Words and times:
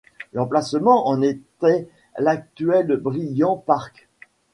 L'emplacement 0.33 1.07
en 1.09 1.21
était 1.21 1.87
l'actuel 2.17 2.97
Bryant 2.97 3.55
Park. 3.57 4.09